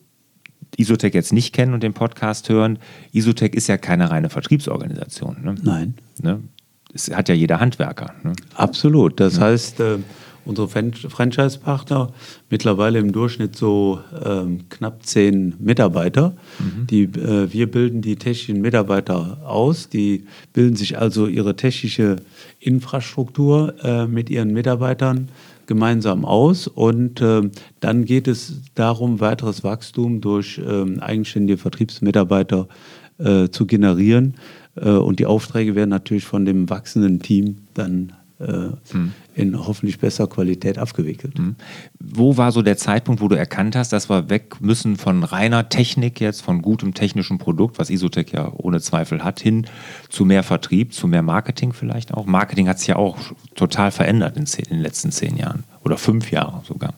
[0.77, 2.79] Isotech jetzt nicht kennen und den Podcast hören,
[3.11, 5.43] Isotech ist ja keine reine Vertriebsorganisation.
[5.43, 5.55] Ne?
[5.61, 5.95] Nein.
[6.21, 6.39] Ne?
[6.93, 8.13] Es hat ja jeder Handwerker.
[8.23, 8.31] Ne?
[8.55, 9.19] Absolut.
[9.19, 9.41] Das ja.
[9.43, 9.97] heißt, äh,
[10.45, 12.11] unsere Franchise-Partner,
[12.49, 16.33] mittlerweile im Durchschnitt so ähm, knapp zehn Mitarbeiter.
[16.59, 16.87] Mhm.
[16.87, 19.89] Die, äh, wir bilden die technischen Mitarbeiter aus.
[19.89, 22.17] Die bilden sich also ihre technische
[22.59, 25.29] Infrastruktur äh, mit ihren Mitarbeitern
[25.71, 27.49] gemeinsam aus und äh,
[27.79, 32.67] dann geht es darum, weiteres Wachstum durch äh, eigenständige Vertriebsmitarbeiter
[33.19, 34.35] äh, zu generieren.
[34.75, 38.13] Äh, und die Aufträge werden natürlich von dem wachsenden Team dann
[38.91, 39.13] hm.
[39.33, 41.37] In hoffentlich besser Qualität abgewickelt.
[41.37, 41.55] Hm.
[41.99, 45.69] Wo war so der Zeitpunkt, wo du erkannt hast, dass wir weg müssen von reiner
[45.69, 49.67] Technik jetzt, von gutem technischen Produkt, was Isotech ja ohne Zweifel hat, hin
[50.09, 52.25] zu mehr Vertrieb, zu mehr Marketing vielleicht auch?
[52.25, 53.17] Marketing hat sich ja auch
[53.55, 56.93] total verändert in, zehn, in den letzten zehn Jahren oder fünf Jahren sogar.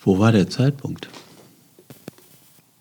[0.00, 1.08] Wo war der Zeitpunkt?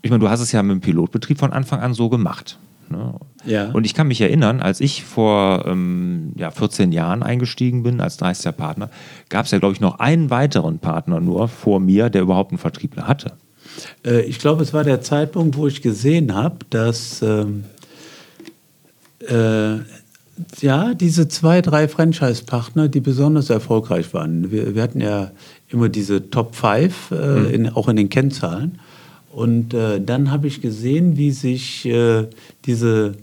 [0.03, 2.59] Ich meine, du hast es ja mit dem Pilotbetrieb von Anfang an so gemacht.
[2.89, 3.15] Ne?
[3.45, 3.69] Ja.
[3.71, 8.17] Und ich kann mich erinnern, als ich vor ähm, ja, 14 Jahren eingestiegen bin als
[8.17, 8.89] 30 Partner,
[9.29, 12.57] gab es ja, glaube ich, noch einen weiteren Partner nur vor mir, der überhaupt einen
[12.57, 13.33] Vertriebler hatte.
[14.05, 17.65] Äh, ich glaube, es war der Zeitpunkt, wo ich gesehen habe, dass ähm,
[19.27, 19.77] äh,
[20.59, 24.51] ja, diese zwei, drei Franchise-Partner, die besonders erfolgreich waren.
[24.51, 25.31] Wir, wir, hatten ja
[25.69, 27.49] immer diese Top 5, äh, mhm.
[27.49, 28.79] in, auch in den Kennzahlen.
[29.31, 32.27] Und äh, dann habe ich gesehen, wie sich äh,
[32.65, 33.15] diese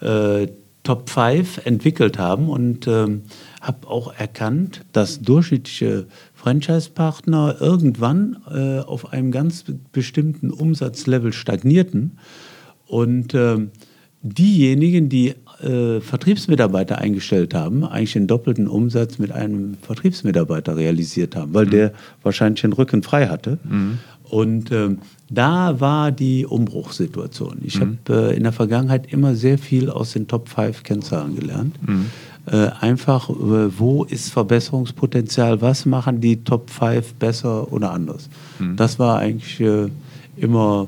[0.00, 0.48] äh,
[0.82, 3.22] Top 5 entwickelt haben und ähm,
[3.60, 12.18] habe auch erkannt, dass durchschnittliche Franchise-Partner irgendwann äh, auf einem ganz bestimmten Umsatzlevel stagnierten
[12.86, 13.72] und ähm,
[14.22, 21.54] diejenigen, die äh, Vertriebsmitarbeiter eingestellt haben, eigentlich den doppelten Umsatz mit einem Vertriebsmitarbeiter realisiert haben,
[21.54, 21.70] weil mhm.
[21.70, 23.58] der wahrscheinlich den Rücken frei hatte.
[23.64, 23.98] Mhm.
[24.22, 27.58] Und ähm, da war die Umbruchssituation.
[27.62, 27.98] Ich mhm.
[28.08, 31.76] habe äh, in der Vergangenheit immer sehr viel aus den Top 5 Kennzahlen gelernt.
[31.86, 32.06] Mhm.
[32.46, 38.28] Äh, einfach, äh, wo ist Verbesserungspotenzial, was machen die Top 5 besser oder anders.
[38.60, 38.76] Mhm.
[38.76, 39.88] Das war eigentlich äh,
[40.36, 40.86] immer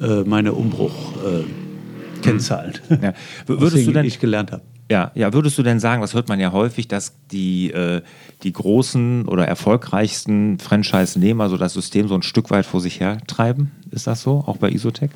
[0.00, 3.12] äh, meine Umbruch-Kennzahlen, äh, ja.
[3.46, 4.62] Würdest du denn, ich gelernt habe.
[4.90, 8.02] Ja, ja, würdest du denn sagen, das hört man ja häufig, dass die, äh,
[8.42, 13.18] die großen oder erfolgreichsten Franchise-Nehmer so das System so ein Stück weit vor sich her
[13.26, 13.70] treiben?
[13.90, 15.10] Ist das so, auch bei Isotech?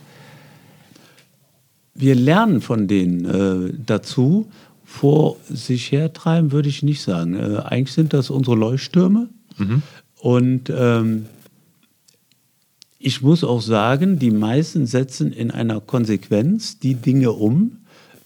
[1.95, 4.51] Wir lernen von denen äh, dazu.
[4.85, 7.35] Vor sich hertreiben würde ich nicht sagen.
[7.35, 9.29] Äh, eigentlich sind das unsere Leuchttürme.
[9.59, 9.83] Mhm.
[10.17, 11.27] Und ähm,
[12.99, 17.79] ich muss auch sagen, die meisten setzen in einer Konsequenz die Dinge um,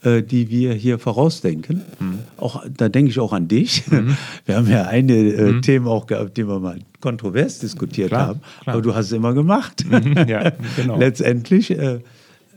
[0.04, 1.82] äh, die wir hier vorausdenken.
[2.00, 2.18] Mhm.
[2.36, 3.86] Auch, da denke ich auch an dich.
[3.88, 4.16] Mhm.
[4.46, 5.62] Wir haben ja eine äh, mhm.
[5.62, 8.40] Themen auch gehabt, die wir mal kontrovers diskutiert klar, haben.
[8.62, 8.74] Klar.
[8.74, 9.84] Aber du hast es immer gemacht.
[9.88, 10.26] Mhm.
[10.26, 10.98] Ja, genau.
[10.98, 12.00] Letztendlich äh,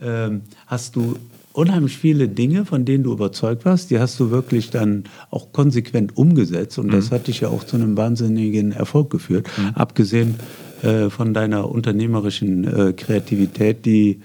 [0.00, 0.30] äh,
[0.66, 1.16] hast du
[1.52, 6.16] unheimlich viele Dinge, von denen du überzeugt warst, die hast du wirklich dann auch konsequent
[6.16, 6.78] umgesetzt.
[6.78, 7.14] Und das mhm.
[7.14, 9.46] hat dich ja auch zu einem wahnsinnigen Erfolg geführt.
[9.56, 9.68] Mhm.
[9.74, 10.34] Abgesehen
[10.82, 14.20] äh, von deiner unternehmerischen äh, Kreativität, die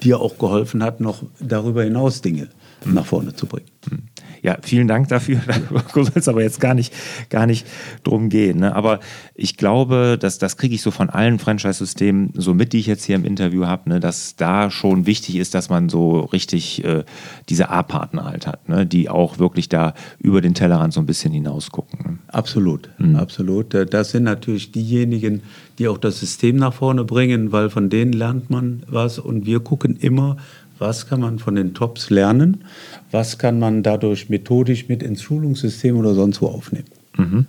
[0.00, 2.48] dir auch geholfen hat, noch darüber hinaus Dinge
[2.84, 2.94] mhm.
[2.94, 3.70] nach vorne zu bringen.
[3.90, 4.02] Mhm.
[4.42, 5.40] Ja, vielen Dank dafür.
[5.46, 6.92] Da soll es aber jetzt gar nicht,
[7.28, 7.66] gar nicht
[8.04, 8.60] drum gehen.
[8.60, 8.74] Ne?
[8.74, 9.00] Aber
[9.34, 13.04] ich glaube, dass das kriege ich so von allen Franchise-Systemen so mit, die ich jetzt
[13.04, 17.04] hier im Interview habe, ne, dass da schon wichtig ist, dass man so richtig äh,
[17.48, 18.86] diese A-Partner halt hat, ne?
[18.86, 21.98] die auch wirklich da über den Tellerrand so ein bisschen hinaus gucken.
[22.04, 22.18] Ne?
[22.28, 23.16] Absolut, mhm.
[23.16, 23.74] absolut.
[23.74, 25.42] Äh, das sind natürlich diejenigen,
[25.78, 29.60] die auch das System nach vorne bringen, weil von denen lernt man was und wir
[29.60, 30.36] gucken immer,
[30.80, 32.64] was kann man von den Tops lernen,
[33.10, 36.88] was kann man dadurch methodisch mit ins Schulungssystem oder sonst wo aufnehmen.
[37.16, 37.46] Mhm.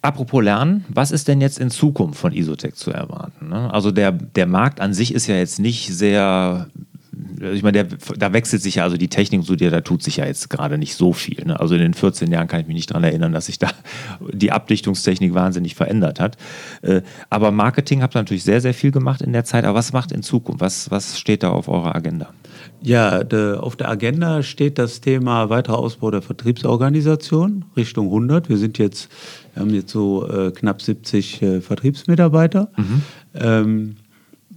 [0.00, 3.48] Apropos Lernen, was ist denn jetzt in Zukunft von Isotech zu erwarten?
[3.48, 3.72] Ne?
[3.72, 6.68] Also der, der Markt an sich ist ja jetzt nicht sehr
[7.40, 10.16] ich meine, der, da wechselt sich ja, also die Technik zu dir, da tut sich
[10.16, 11.44] ja jetzt gerade nicht so viel.
[11.44, 11.58] Ne?
[11.58, 13.68] Also in den 14 Jahren kann ich mich nicht daran erinnern, dass sich da
[14.32, 16.36] die Abdichtungstechnik wahnsinnig verändert hat.
[16.82, 19.64] Äh, aber Marketing habt ihr natürlich sehr, sehr viel gemacht in der Zeit.
[19.64, 20.60] Aber was macht in Zukunft?
[20.60, 22.28] Was, was steht da auf eurer Agenda?
[22.80, 28.48] Ja, de, auf der Agenda steht das Thema weiterer Ausbau der Vertriebsorganisation Richtung 100.
[28.48, 29.08] Wir sind jetzt,
[29.54, 32.70] wir haben jetzt so äh, knapp 70 äh, Vertriebsmitarbeiter.
[32.76, 33.02] Mhm.
[33.34, 33.96] Ähm,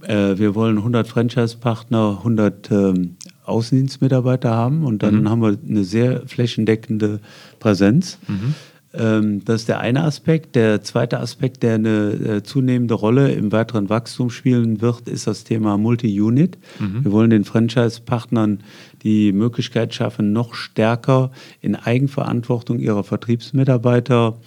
[0.02, 5.28] äh, wir wollen 100 Franchise-Partner, 100 ähm, Außendienstmitarbeiter haben und dann mhm.
[5.28, 7.20] haben wir eine sehr flächendeckende
[7.58, 8.18] Präsenz.
[8.28, 8.54] Mhm.
[8.94, 10.54] Ähm, das ist der eine Aspekt.
[10.54, 15.44] Der zweite Aspekt, der eine äh, zunehmende Rolle im weiteren Wachstum spielen wird, ist das
[15.44, 16.58] Thema Multi-Unit.
[16.78, 17.04] Mhm.
[17.04, 18.62] Wir wollen den Franchise-Partnern
[19.02, 24.38] die Möglichkeit schaffen, noch stärker in Eigenverantwortung ihrer Vertriebsmitarbeiter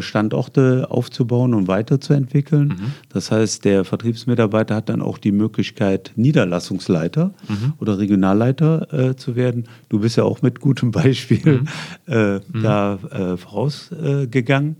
[0.00, 2.68] Standorte aufzubauen und weiterzuentwickeln.
[2.68, 2.92] Mhm.
[3.08, 7.74] Das heißt, der Vertriebsmitarbeiter hat dann auch die Möglichkeit, Niederlassungsleiter mhm.
[7.78, 9.64] oder Regionalleiter äh, zu werden.
[9.88, 12.12] Du bist ja auch mit gutem Beispiel mhm.
[12.12, 12.62] äh, mhm.
[12.62, 14.76] da äh, vorausgegangen.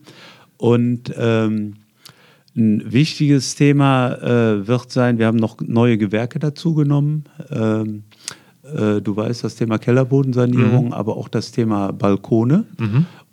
[0.56, 1.74] und ähm,
[2.56, 7.24] ein wichtiges Thema äh, wird sein, wir haben noch neue Gewerke dazugenommen.
[7.50, 8.02] Ähm,
[8.64, 10.92] äh, du weißt, das Thema Kellerbodensanierung, mhm.
[10.92, 12.64] aber auch das Thema Balkone.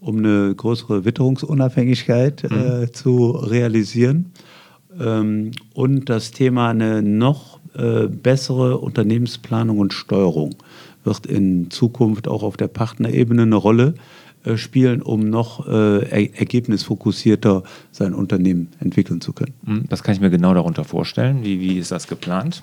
[0.05, 2.83] Mhm um eine größere Witterungsunabhängigkeit mhm.
[2.83, 4.31] äh, zu realisieren.
[4.99, 10.55] Ähm, und das Thema eine noch äh, bessere Unternehmensplanung und Steuerung
[11.03, 13.95] wird in Zukunft auch auf der Partnerebene eine Rolle
[14.43, 19.53] äh, spielen, um noch äh, er ergebnisfokussierter sein Unternehmen entwickeln zu können.
[19.65, 19.85] Mhm.
[19.89, 21.43] Was kann ich mir genau darunter vorstellen?
[21.43, 22.61] Wie, wie ist das geplant?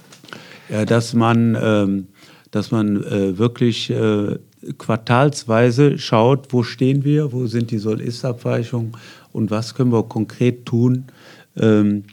[0.69, 2.07] Ja, dass man, ähm,
[2.53, 4.39] dass man äh, wirklich äh,
[4.79, 8.93] quartalsweise schaut, wo stehen wir, wo sind die Soll-Ist-Abweichungen
[9.33, 11.05] und was können wir konkret tun,
[11.57, 12.05] ähm,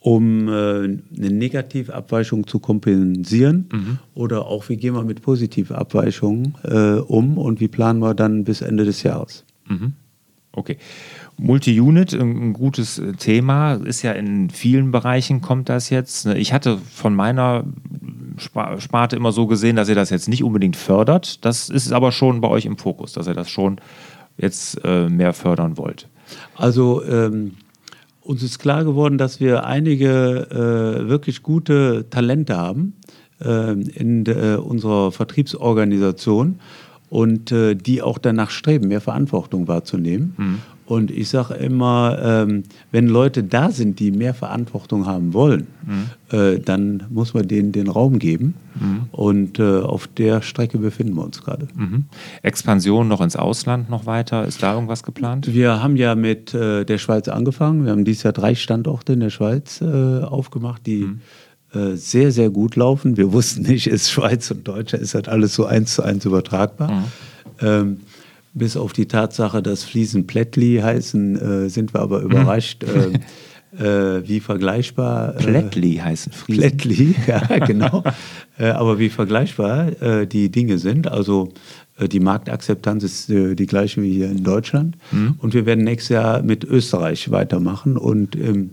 [0.00, 3.98] um äh, eine Negativabweichung zu kompensieren mhm.
[4.14, 8.60] oder auch wie gehen wir mit Positivabweichungen äh, um und wie planen wir dann bis
[8.60, 9.44] Ende des Jahres.
[9.66, 9.94] Mhm.
[10.52, 10.76] Okay.
[11.36, 16.26] Multi-Unit, ein gutes Thema, ist ja in vielen Bereichen kommt das jetzt.
[16.26, 17.64] Ich hatte von meiner
[18.38, 21.44] Sparte immer so gesehen, dass ihr das jetzt nicht unbedingt fördert.
[21.44, 23.80] Das ist aber schon bei euch im Fokus, dass ihr das schon
[24.36, 26.08] jetzt äh, mehr fördern wollt.
[26.56, 27.52] Also ähm,
[28.20, 32.94] uns ist klar geworden, dass wir einige äh, wirklich gute Talente haben
[33.40, 36.58] äh, in unserer Vertriebsorganisation
[37.10, 40.34] und äh, die auch danach streben, mehr Verantwortung wahrzunehmen.
[40.36, 40.58] Mhm.
[40.86, 46.36] Und ich sage immer, ähm, wenn Leute da sind, die mehr Verantwortung haben wollen, mhm.
[46.36, 48.54] äh, dann muss man denen den Raum geben.
[48.74, 49.02] Mhm.
[49.10, 51.68] Und äh, auf der Strecke befinden wir uns gerade.
[51.74, 52.04] Mhm.
[52.42, 54.44] Expansion noch ins Ausland noch weiter?
[54.44, 55.54] Ist da irgendwas geplant?
[55.54, 57.86] Wir haben ja mit äh, der Schweiz angefangen.
[57.86, 61.20] Wir haben dieses Jahr drei Standorte in der Schweiz äh, aufgemacht, die mhm.
[61.72, 63.16] äh, sehr, sehr gut laufen.
[63.16, 66.90] Wir wussten nicht, ist Schweiz und Deutscher, ist halt alles so eins zu eins übertragbar.
[66.90, 67.04] Mhm.
[67.60, 67.96] Ähm,
[68.54, 73.20] bis auf die Tatsache, dass Fliesen Plättli heißen, äh, sind wir aber überrascht, mhm.
[73.78, 75.34] äh, äh, wie vergleichbar.
[75.34, 76.62] Äh, Plättli heißen Fliesen.
[76.62, 78.04] Plättli, ja, genau.
[78.58, 81.08] Äh, aber wie vergleichbar äh, die Dinge sind.
[81.08, 81.52] Also
[82.00, 84.96] die Marktakzeptanz ist die gleiche wie hier in Deutschland.
[85.12, 85.36] Mhm.
[85.38, 88.70] Und wir werden nächstes Jahr mit Österreich weitermachen und im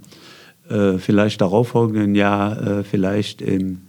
[0.98, 3.82] vielleicht darauffolgenden Jahr vielleicht im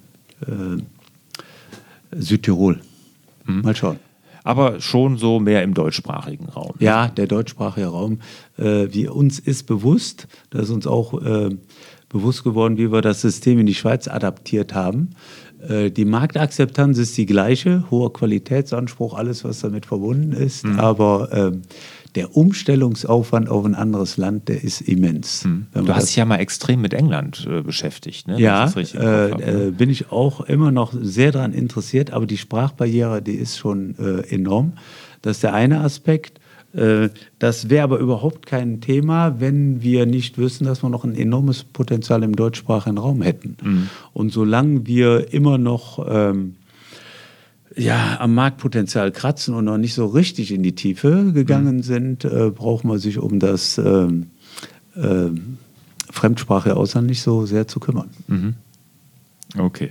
[2.10, 2.80] Südtirol.
[3.46, 3.62] Mhm.
[3.62, 3.98] Mal schauen.
[4.44, 6.74] Aber schon so mehr im deutschsprachigen Raum.
[6.78, 8.20] Ja, der deutschsprachige Raum.
[8.58, 11.50] Äh, wie uns ist bewusst, das ist uns auch äh,
[12.08, 15.10] bewusst geworden, wie wir das System in die Schweiz adaptiert haben.
[15.66, 20.64] Äh, die Marktakzeptanz ist die gleiche, hoher Qualitätsanspruch, alles, was damit verbunden ist.
[20.64, 20.78] Mhm.
[20.78, 21.62] Aber ähm,
[22.14, 25.44] der Umstellungsaufwand auf ein anderes Land, der ist immens.
[25.44, 25.66] Mhm.
[25.72, 28.38] Du hast dich ja mal extrem mit England äh, beschäftigt, ne?
[28.38, 33.34] Ja, äh, äh, bin ich auch immer noch sehr daran interessiert, aber die Sprachbarriere, die
[33.34, 34.74] ist schon äh, enorm.
[35.22, 36.40] Das ist der eine Aspekt.
[36.74, 41.14] Äh, das wäre aber überhaupt kein Thema, wenn wir nicht wüssten, dass wir noch ein
[41.14, 43.56] enormes Potenzial im deutschsprachigen Raum hätten.
[43.62, 43.88] Mhm.
[44.12, 46.56] Und solange wir immer noch ähm,
[47.76, 51.82] ja, am Marktpotenzial kratzen und noch nicht so richtig in die Tiefe gegangen mhm.
[51.82, 54.08] sind, äh, braucht man sich um das äh,
[54.96, 55.30] äh,
[56.10, 58.10] Fremdsprache Ausland nicht so sehr zu kümmern.
[58.28, 58.54] Mhm.
[59.58, 59.90] Okay.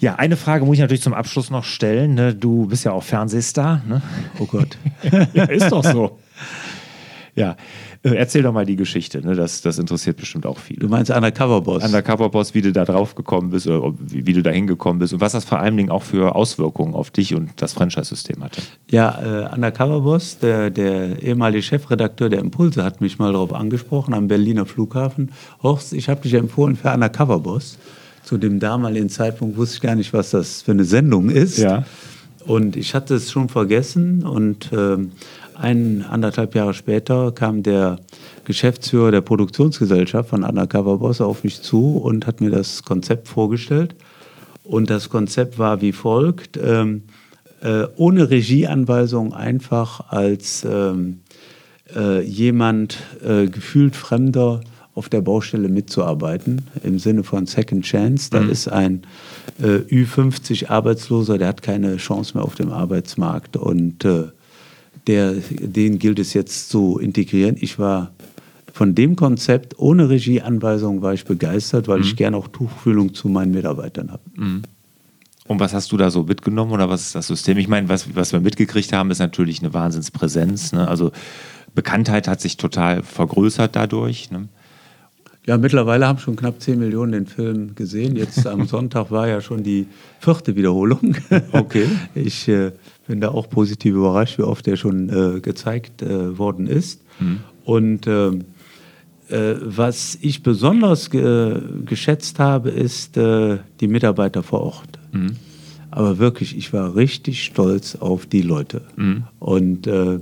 [0.00, 2.14] Ja, eine Frage muss ich natürlich zum Abschluss noch stellen.
[2.14, 2.34] Ne?
[2.34, 3.82] Du bist ja auch Fernsehstar.
[3.88, 4.02] Ne?
[4.38, 4.76] Oh Gott.
[5.32, 6.18] ja, ist doch so.
[7.36, 7.56] Ja,
[8.12, 9.26] erzähl doch mal die Geschichte.
[9.26, 9.34] Ne?
[9.34, 10.80] Das, das interessiert bestimmt auch viele.
[10.80, 11.82] Du meinst Undercover Boss?
[11.82, 15.14] Undercover Boss, wie du da drauf gekommen bist oder wie, wie du da hingekommen bist
[15.14, 18.60] und was das vor allen Dingen auch für Auswirkungen auf dich und das Franchise-System hatte.
[18.90, 24.12] Ja, äh, Undercover Boss, der, der ehemalige Chefredakteur der Impulse, hat mich mal darauf angesprochen
[24.12, 25.32] am Berliner Flughafen.
[25.62, 27.78] Horst, ich habe dich empfohlen für Undercover Boss.
[28.22, 31.58] Zu dem damaligen Zeitpunkt wusste ich gar nicht, was das für eine Sendung ist.
[31.58, 31.84] Ja.
[32.46, 34.98] Und ich hatte es schon vergessen und äh,
[35.54, 37.98] ein, anderthalb Jahre später kam der
[38.44, 43.94] Geschäftsführer der Produktionsgesellschaft von Undercover Boss auf mich zu und hat mir das Konzept vorgestellt.
[44.64, 47.02] Und das Konzept war wie folgt: ähm,
[47.62, 51.20] äh, ohne Regieanweisung einfach als ähm,
[51.94, 54.60] äh, jemand äh, gefühlt Fremder
[54.94, 58.30] auf der Baustelle mitzuarbeiten, im Sinne von Second Chance.
[58.30, 58.50] Da mhm.
[58.50, 59.02] ist ein
[59.60, 64.24] äh, Ü50 Arbeitsloser, der hat keine Chance mehr auf dem Arbeitsmarkt und äh,
[65.06, 67.56] der, den gilt es jetzt zu integrieren.
[67.58, 68.12] Ich war
[68.72, 72.04] von dem Konzept ohne Regieanweisung war ich begeistert, weil mhm.
[72.04, 74.22] ich gerne auch Tuchfühlung zu meinen Mitarbeitern habe.
[74.34, 74.62] Mhm.
[75.46, 77.58] Und was hast du da so mitgenommen oder was ist das System?
[77.58, 80.72] Ich meine, was, was wir mitgekriegt haben, ist natürlich eine Wahnsinnspräsenz.
[80.72, 80.88] Ne?
[80.88, 81.12] Also
[81.74, 84.30] Bekanntheit hat sich total vergrößert dadurch.
[84.30, 84.48] Ne?
[85.46, 88.16] Ja, mittlerweile haben schon knapp 10 Millionen den Film gesehen.
[88.16, 89.86] Jetzt am Sonntag war ja schon die
[90.18, 91.16] vierte Wiederholung.
[91.52, 91.86] Okay.
[92.14, 92.72] Ich äh,
[93.06, 97.02] bin da auch positiv überrascht, wie oft der schon äh, gezeigt äh, worden ist.
[97.20, 97.40] Mhm.
[97.64, 98.44] Und ähm,
[99.28, 104.98] äh, was ich besonders ge geschätzt habe, ist äh, die Mitarbeiter vor Ort.
[105.12, 105.36] Mhm.
[105.90, 108.82] Aber wirklich, ich war richtig stolz auf die Leute.
[108.96, 109.24] Mhm.
[109.38, 110.18] Und äh,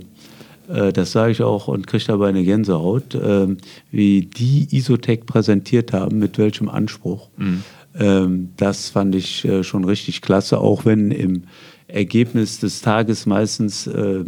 [0.69, 3.17] äh, das sage ich auch und kriege dabei eine Gänsehaut,
[3.91, 7.29] wie die Isotech präsentiert haben, mit welchem Anspruch.
[7.37, 7.63] Mhm.
[7.99, 11.43] Ähm, das fand ich schon richtig klasse, auch wenn im
[11.93, 14.23] Ergebnis des Tages meistens äh,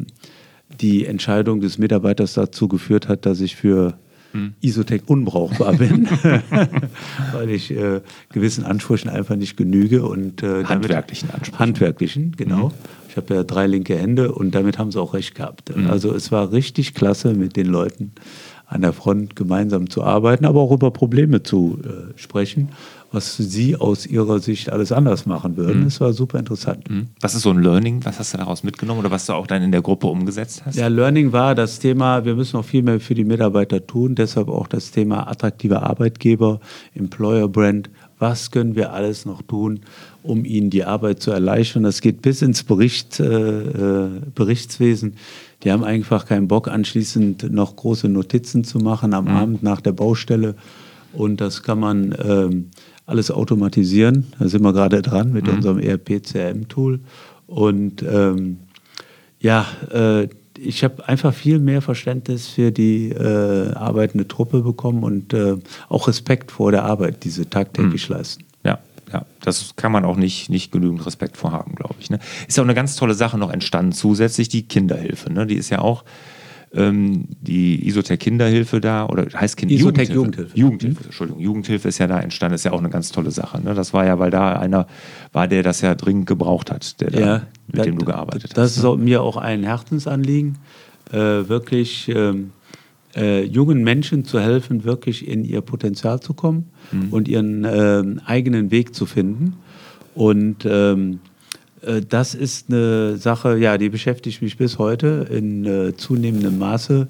[0.79, 3.97] die Entscheidung des Mitarbeiters dazu geführt hat, dass ich für
[4.33, 4.53] mhm.
[4.61, 6.07] Isotech unbrauchbar bin,
[7.33, 8.01] weil ich äh,
[8.31, 11.59] gewissen Ansprüchen einfach nicht genüge und äh, handwerklichen Ansprüchen.
[11.59, 12.69] Handwerklichen, genau.
[12.69, 12.73] Mhm.
[13.09, 15.75] Ich habe ja drei linke Hände und damit haben sie auch recht gehabt.
[15.75, 15.89] Mhm.
[15.89, 18.11] Also es war richtig klasse, mit den Leuten
[18.67, 22.69] an der Front gemeinsam zu arbeiten, aber auch über Probleme zu äh, sprechen,
[23.11, 25.81] was sie aus ihrer Sicht alles anders machen würden.
[25.81, 25.87] Mhm.
[25.87, 26.89] Es war super interessant.
[26.89, 27.07] Mhm.
[27.21, 28.03] Was ist so ein Learning?
[28.03, 30.75] Was hast du daraus mitgenommen oder was du auch dann in der Gruppe umgesetzt hast?
[30.75, 34.49] Ja, Learning war das Thema, wir müssen noch viel mehr für die Mitarbeiter tun, deshalb
[34.49, 36.59] auch das Thema attraktiver Arbeitgeber,
[36.93, 37.89] Employer Brand.
[38.17, 39.81] Was können wir alles noch tun,
[40.25, 41.83] um ihnen die Arbeit zu erleichtern.
[41.83, 45.15] Das geht bis ins Bericht, äh, äh, Berichtswesen.
[45.65, 49.31] Die haben einfach keinen Bock, anschließend noch große Notizen zu machen am mhm.
[49.31, 50.55] Abend nach der Baustelle.
[51.11, 52.69] Und das kann man ähm,
[53.07, 54.27] alles automatisieren.
[54.37, 55.55] Da sind wir gerade dran mit mhm.
[55.55, 56.99] unserem ERP-CRM-Tool.
[57.47, 58.57] Und ähm,
[59.39, 65.33] ja, äh, ich habe einfach viel mehr Verständnis für die äh, arbeitende Truppe bekommen und
[65.33, 65.57] äh,
[65.89, 68.15] auch Respekt vor der Arbeit, die sie tagtäglich mhm.
[68.15, 68.43] leisten.
[69.11, 72.09] Ja, das kann man auch nicht, nicht genügend Respekt vorhaben, glaube ich.
[72.09, 72.19] Ne?
[72.47, 75.31] Ist ja auch eine ganz tolle Sache noch entstanden, zusätzlich die Kinderhilfe.
[75.31, 75.45] Ne?
[75.45, 76.03] Die ist ja auch
[76.75, 80.13] ähm, die Isotech Kinderhilfe da, oder heißt Kind Isotech Jugendhilfe.
[80.13, 80.57] Jugendhilfe.
[80.57, 81.05] Jugendhilfe, mhm.
[81.05, 81.41] Entschuldigung.
[81.41, 83.61] Jugendhilfe ist ja da entstanden, ist ja auch eine ganz tolle Sache.
[83.61, 83.73] Ne?
[83.73, 84.87] Das war ja, weil da einer
[85.31, 88.43] war, der das ja dringend gebraucht hat, der ja, da, mit da, dem du gearbeitet
[88.43, 88.57] das hast.
[88.57, 89.03] Das ist ne?
[89.03, 90.57] mir auch ein Herzensanliegen,
[91.11, 92.51] äh, wirklich ähm,
[93.15, 97.09] äh, jungen Menschen zu helfen, wirklich in ihr Potenzial zu kommen mhm.
[97.11, 99.53] und ihren äh, eigenen Weg zu finden.
[100.13, 101.19] Und ähm,
[101.81, 107.07] äh, das ist eine Sache, ja, die beschäftigt mich bis heute in äh, zunehmendem Maße.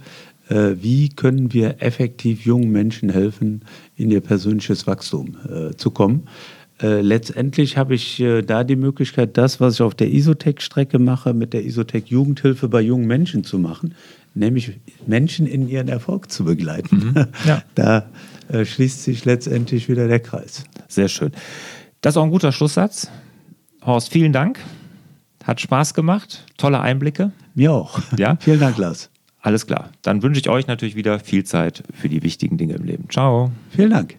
[0.50, 3.62] Äh, wie können wir effektiv jungen Menschen helfen,
[3.96, 6.28] in ihr persönliches Wachstum äh, zu kommen?
[6.82, 11.34] Äh, letztendlich habe ich äh, da die Möglichkeit, das, was ich auf der Isotech-Strecke mache,
[11.34, 13.96] mit der Isotech Jugendhilfe bei jungen Menschen zu machen,
[14.36, 17.14] nämlich Menschen in ihren Erfolg zu begleiten.
[17.16, 17.28] Mhm.
[17.46, 17.64] Ja.
[17.76, 18.10] Da
[18.50, 20.64] äh, schließt sich letztendlich wieder der Kreis.
[20.88, 21.32] Sehr schön.
[22.02, 23.10] Das ist auch ein guter Schlusssatz.
[23.84, 24.60] Horst, vielen Dank.
[25.44, 26.46] Hat Spaß gemacht.
[26.58, 27.32] Tolle Einblicke.
[27.56, 28.00] Mir auch.
[28.18, 28.38] Ja?
[28.40, 29.10] vielen Dank, Lars.
[29.40, 29.90] Alles klar.
[30.02, 33.10] Dann wünsche ich euch natürlich wieder viel Zeit für die wichtigen Dinge im Leben.
[33.10, 33.52] Ciao.
[33.70, 34.16] Vielen Dank.